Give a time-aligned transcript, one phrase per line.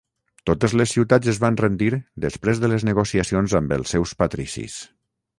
[0.49, 1.89] Totes les ciutats es van rendir
[2.25, 4.79] després de les negociacions amb els seus patricis.